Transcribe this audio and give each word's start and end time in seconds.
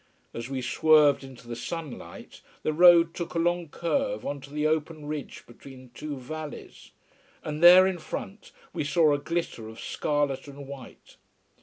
As 0.33 0.49
we 0.49 0.63
swerved 0.63 1.23
into 1.23 1.47
the 1.47 1.55
sunlight, 1.55 2.41
the 2.63 2.73
road 2.73 3.13
took 3.13 3.35
a 3.35 3.37
long 3.37 3.67
curve 3.69 4.25
on 4.25 4.41
to 4.41 4.49
the 4.51 4.65
open 4.65 5.05
ridge 5.05 5.43
between 5.45 5.91
two 5.93 6.17
valleys. 6.17 6.89
And 7.43 7.61
there 7.61 7.85
in 7.85 7.99
front 7.99 8.51
we 8.73 8.83
saw 8.83 9.13
a 9.13 9.19
glitter 9.19 9.69
of 9.69 9.79
scarlet 9.79 10.47
and 10.47 10.65
white. 10.67 11.17